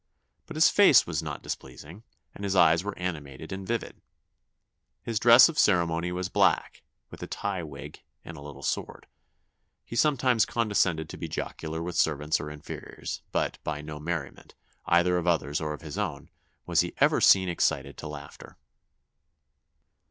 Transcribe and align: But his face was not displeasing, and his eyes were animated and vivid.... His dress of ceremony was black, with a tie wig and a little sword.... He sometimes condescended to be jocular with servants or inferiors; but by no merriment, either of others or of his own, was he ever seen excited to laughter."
But 0.47 0.55
his 0.55 0.67
face 0.67 1.05
was 1.05 1.21
not 1.21 1.43
displeasing, 1.43 2.01
and 2.33 2.43
his 2.43 2.55
eyes 2.55 2.83
were 2.83 2.97
animated 2.97 3.51
and 3.51 3.67
vivid.... 3.67 4.01
His 5.03 5.19
dress 5.19 5.47
of 5.47 5.59
ceremony 5.59 6.11
was 6.11 6.27
black, 6.27 6.81
with 7.11 7.21
a 7.21 7.27
tie 7.27 7.61
wig 7.61 8.01
and 8.25 8.35
a 8.35 8.41
little 8.41 8.63
sword.... 8.63 9.05
He 9.85 9.95
sometimes 9.95 10.43
condescended 10.47 11.07
to 11.09 11.17
be 11.17 11.27
jocular 11.27 11.83
with 11.83 11.97
servants 11.97 12.39
or 12.39 12.49
inferiors; 12.49 13.21
but 13.31 13.59
by 13.63 13.81
no 13.83 13.99
merriment, 13.99 14.55
either 14.87 15.19
of 15.19 15.27
others 15.27 15.61
or 15.61 15.71
of 15.71 15.81
his 15.81 15.99
own, 15.99 16.31
was 16.65 16.79
he 16.79 16.95
ever 16.97 17.21
seen 17.21 17.47
excited 17.47 17.95
to 17.99 18.07
laughter." 18.07 18.57